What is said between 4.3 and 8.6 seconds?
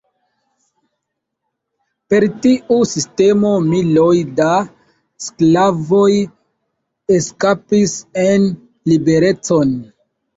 da sklavoj eskapis en